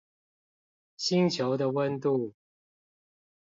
[0.97, 2.33] 星球的溫度